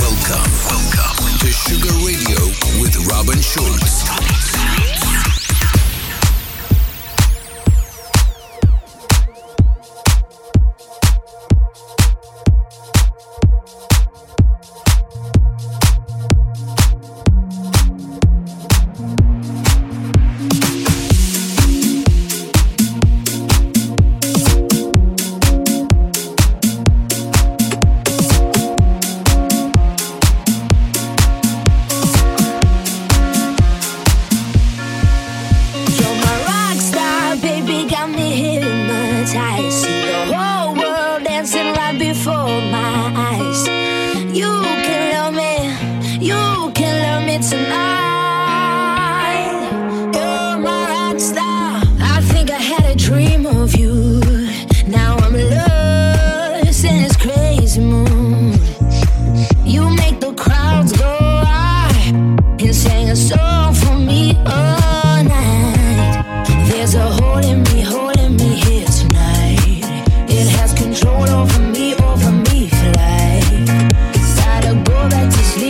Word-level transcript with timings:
Welcome, 0.00 0.52
welcome 0.68 1.38
to 1.38 1.50
Sugar 1.52 1.94
Radio 2.04 2.40
with 2.80 2.96
Robin 3.08 3.40
Schulz. 3.40 4.07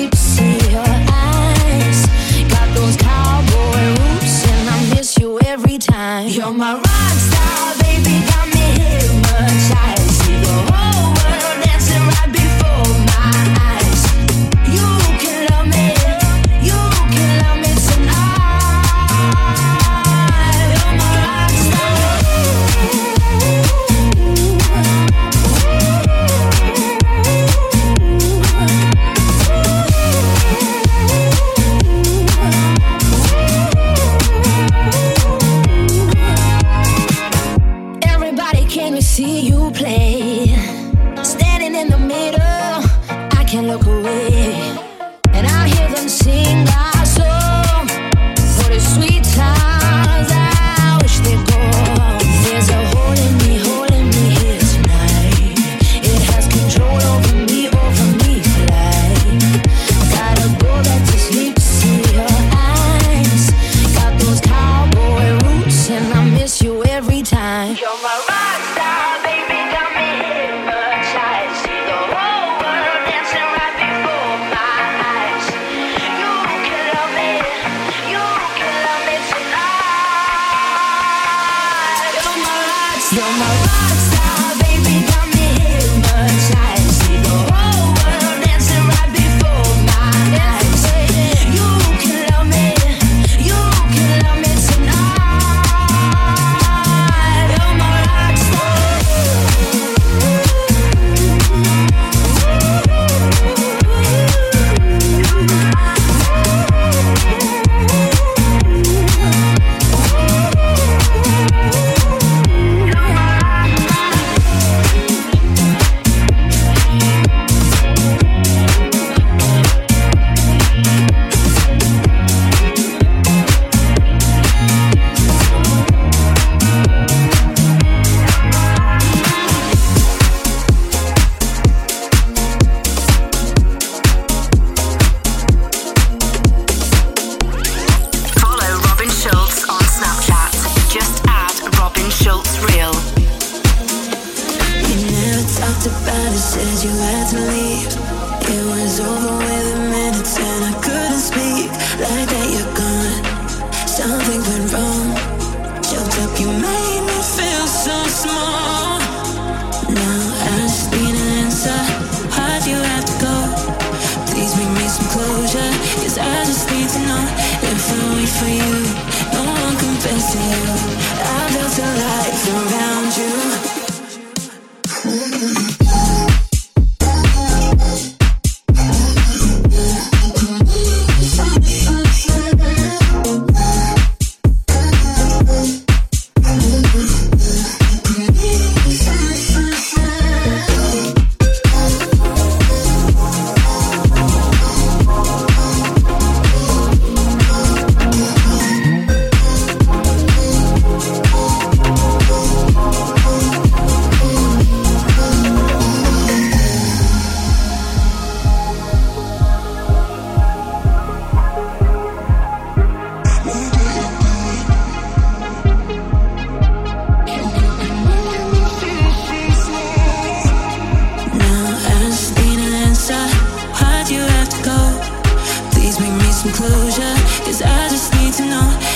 keep 0.09 0.17
seeing 0.17 0.48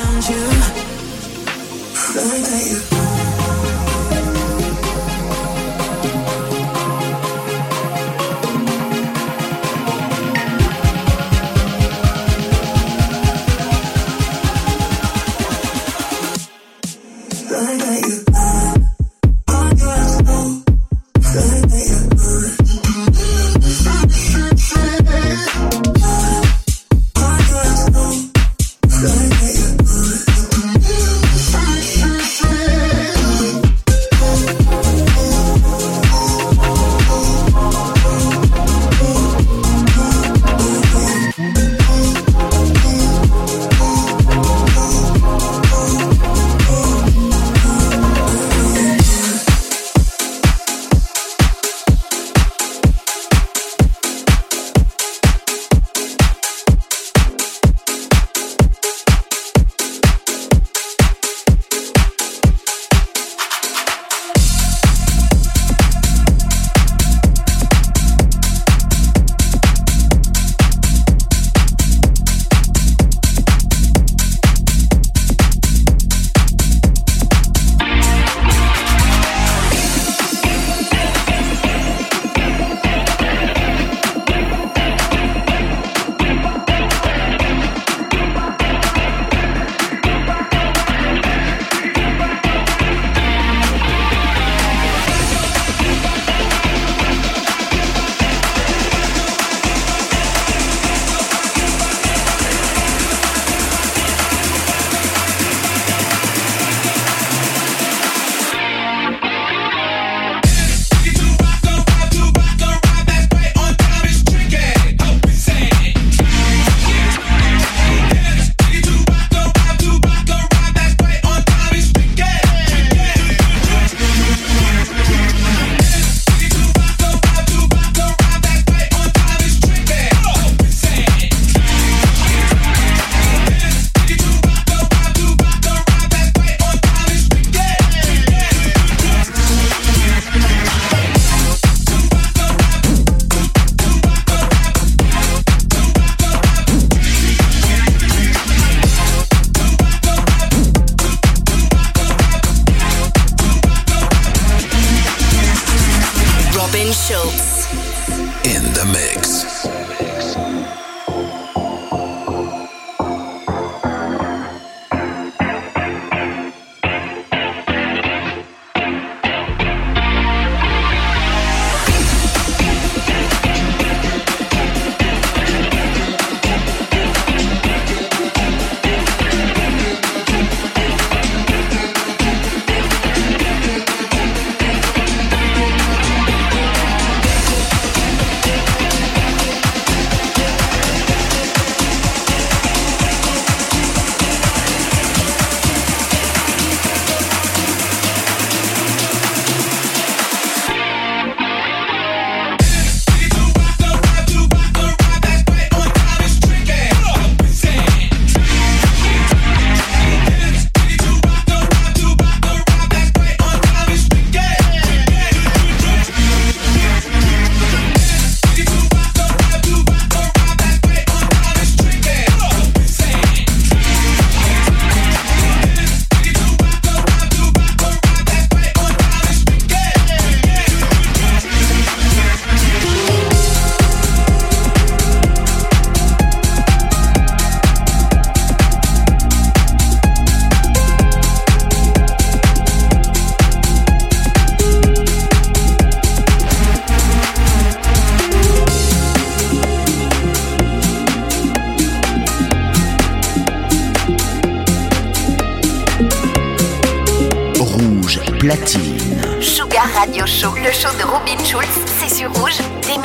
Le 260.26 260.32
show 260.72 260.90
de 260.98 261.04
Robin 261.04 261.38
Schulz, 261.46 261.70
c'est 262.00 262.12
sur 262.12 262.34
rouge, 262.34 262.58
dès. 262.82 262.96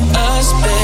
us, 0.00 0.52
baby 0.62 0.77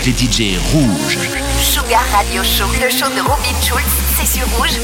avec 0.00 0.06
les 0.06 0.12
DJ 0.12 0.58
rouges. 0.72 1.18
Sugar 1.60 2.04
Radio 2.12 2.42
Show, 2.42 2.64
le 2.82 2.90
show 2.90 3.08
de 3.08 3.20
Robin 3.20 3.60
Schulz, 3.60 3.84
c'est 4.16 4.38
sur 4.38 4.46
rouge 4.56 4.78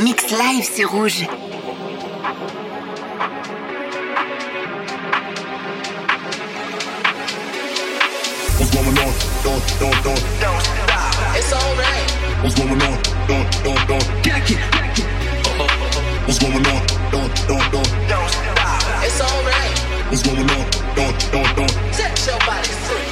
Mix 0.00 0.30
live, 0.30 0.64
c'est 0.64 0.84
rouge. 0.84 1.26
What's 8.56 8.70
going 8.70 8.98
on? 8.98 9.12
Don't, 9.44 9.62
don't, 9.78 10.02
don't. 10.04 10.22
Don't. 10.40 10.62
It's. 11.36 11.52
What's? 12.82 12.98
Don't, 13.28 13.62
don't, 13.62 13.88
don't. 13.88 14.06
What's 16.26 16.38
going 16.38 16.66
on? 16.66 16.86
Don't, 17.10 17.48
don't, 17.48 17.72
don't. 17.72 17.88
Don't 18.08 18.50
What's 20.10 20.22
going 20.22 20.50
on? 20.50 20.70
Don't, 20.96 21.32
don't, 21.32 21.56
don't. 21.56 23.09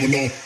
going 0.00 0.30
on. 0.30 0.45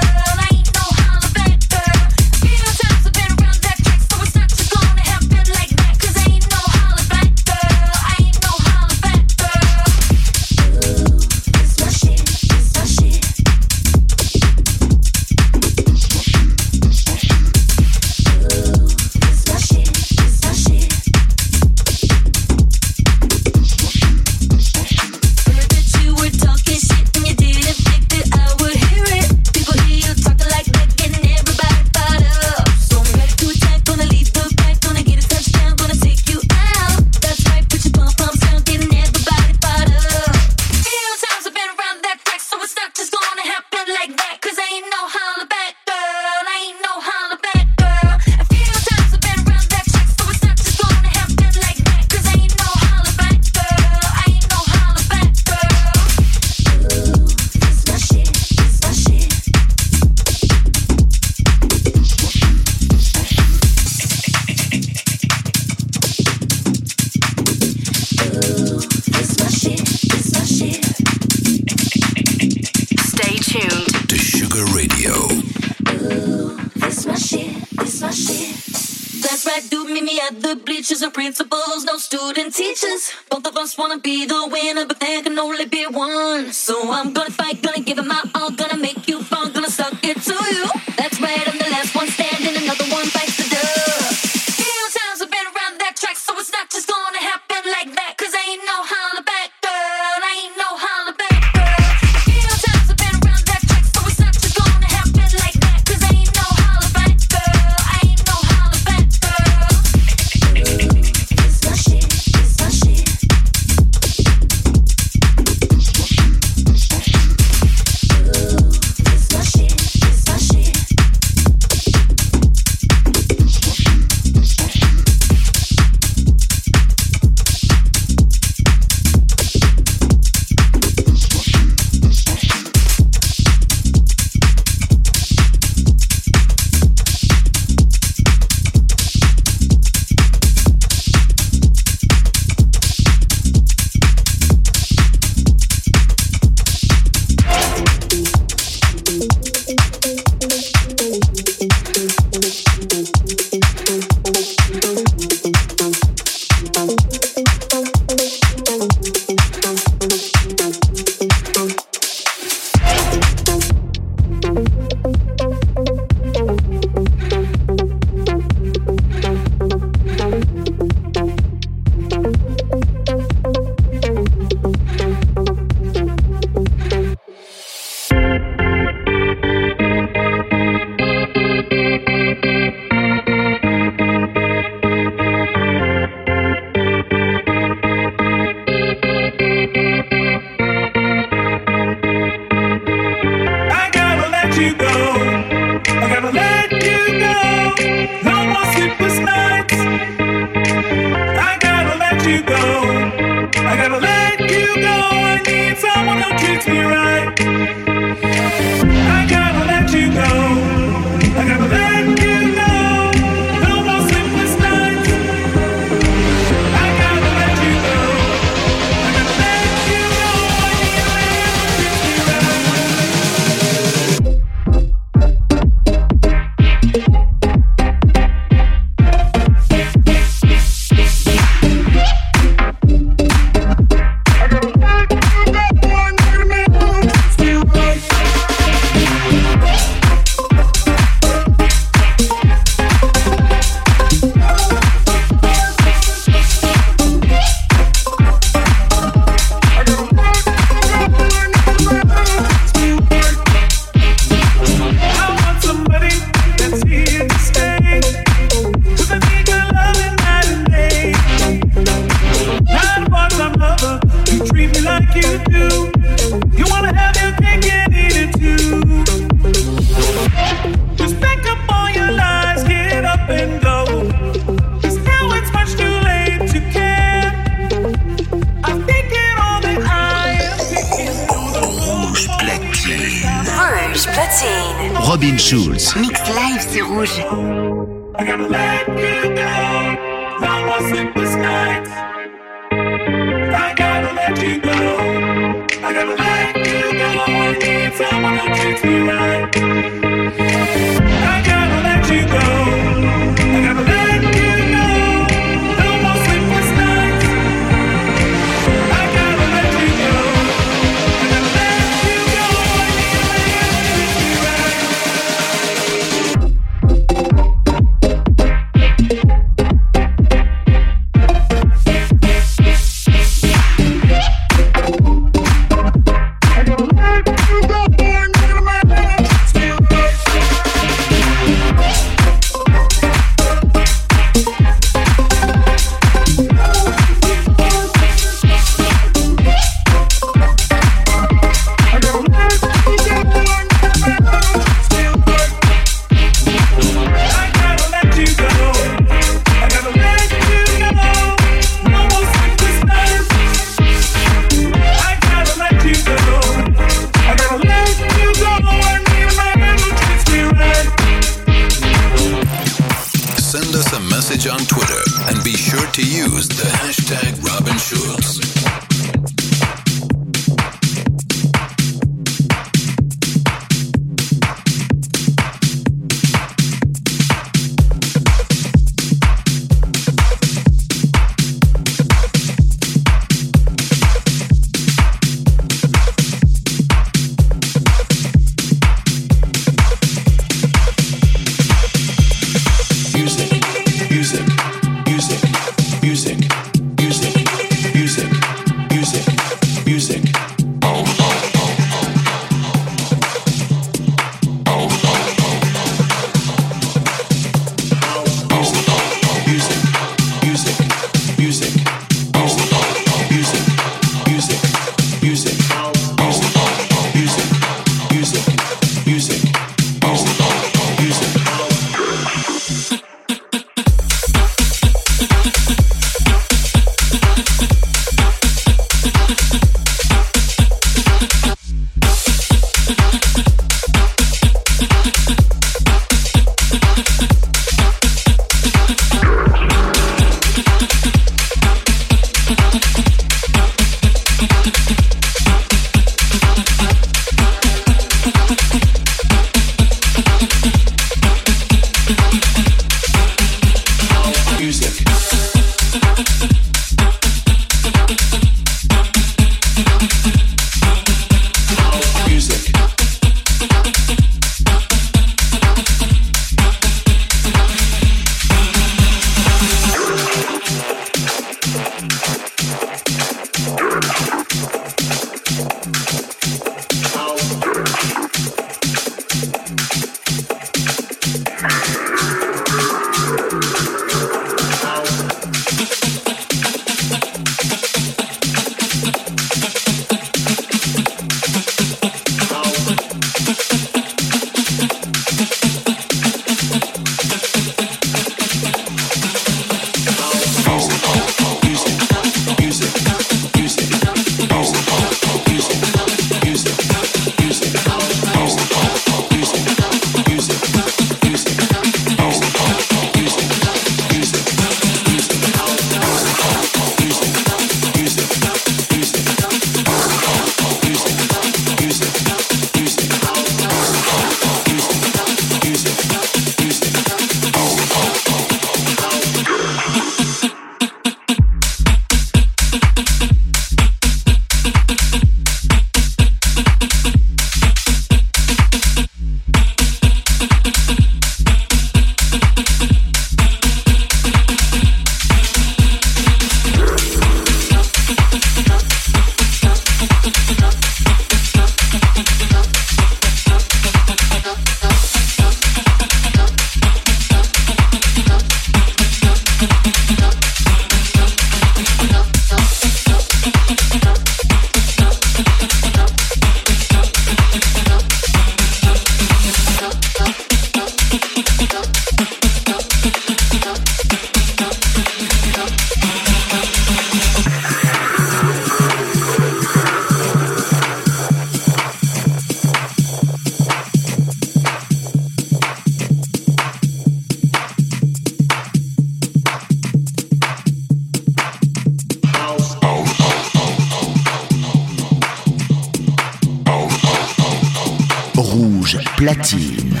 platine. 599.34 600.00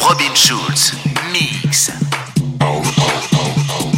Robin 0.00 0.34
Schulz, 0.34 0.92
mix. 1.32 1.90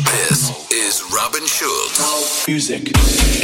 This 0.05 0.71
is 0.71 1.03
Robin 1.13 1.47
Schulz. 1.47 2.47
Music. 2.47 3.42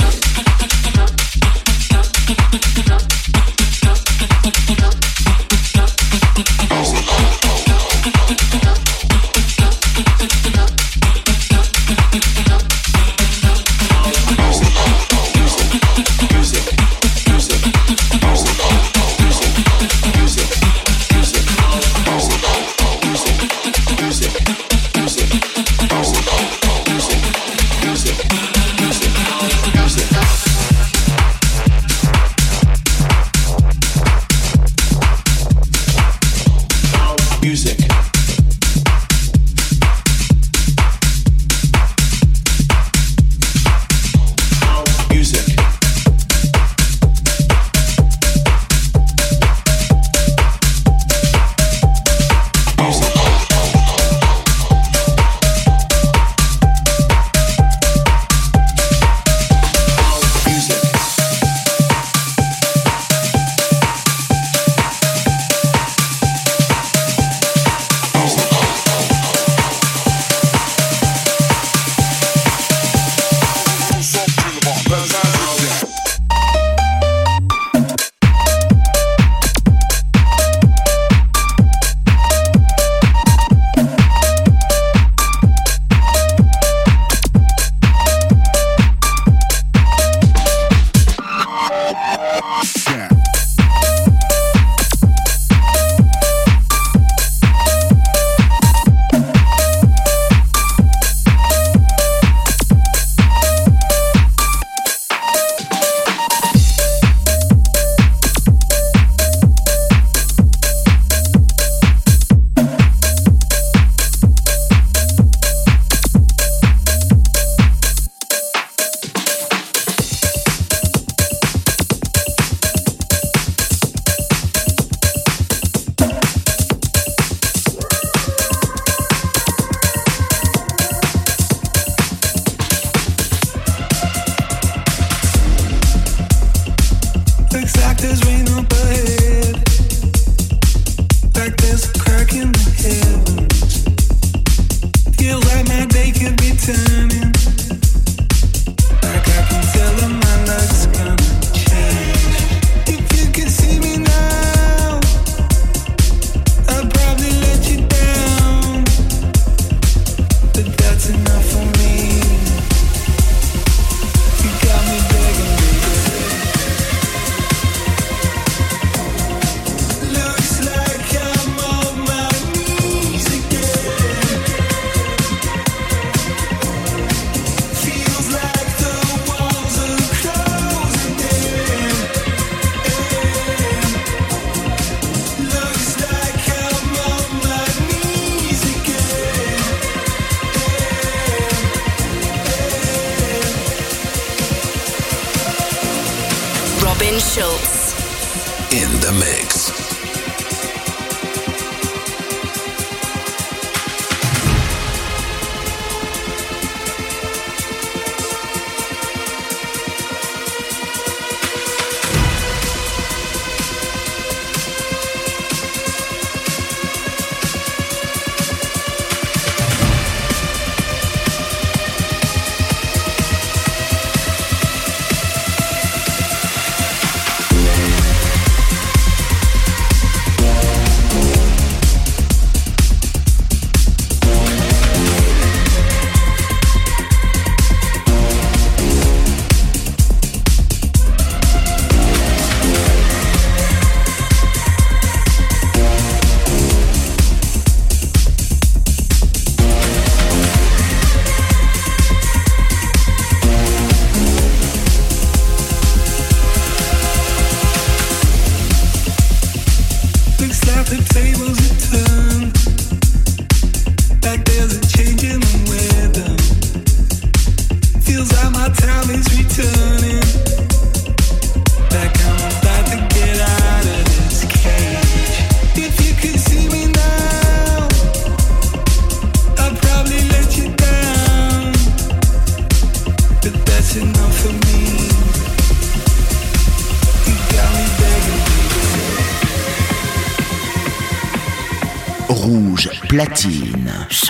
Mitchell. 197.38 197.67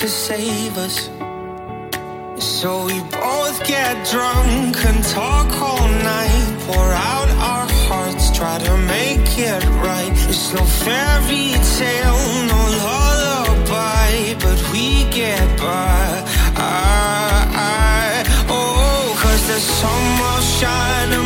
to 0.00 0.08
save 0.08 0.76
us. 0.76 1.08
So 2.38 2.84
we 2.84 3.00
both 3.00 3.66
get 3.66 3.94
drunk 4.10 4.76
and 4.84 5.02
talk 5.04 5.50
all 5.62 5.88
night, 5.88 6.56
pour 6.66 6.88
out 6.92 7.30
our 7.52 7.66
hearts, 7.88 8.30
try 8.36 8.58
to 8.58 8.76
make 8.76 9.38
it 9.38 9.64
right. 9.86 10.12
It's 10.28 10.52
no 10.52 10.62
fairy 10.84 11.52
tale, 11.78 12.22
no 12.52 12.60
lullaby, 12.84 14.34
but 14.44 14.60
we 14.70 15.04
get 15.10 15.46
by. 15.58 16.24
I, 16.56 17.46
I, 17.56 18.46
oh, 18.50 19.18
cause 19.18 19.46
the 19.46 19.60
sun 19.60 20.20
will 20.20 20.42
shine. 20.42 21.25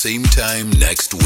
Same 0.00 0.22
time 0.22 0.70
next 0.78 1.12
week. 1.12 1.19